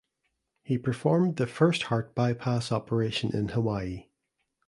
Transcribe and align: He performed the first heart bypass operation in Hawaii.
He 0.63 0.79
performed 0.79 1.35
the 1.35 1.45
first 1.45 1.83
heart 1.83 2.15
bypass 2.15 2.71
operation 2.71 3.35
in 3.35 3.49
Hawaii. 3.49 4.07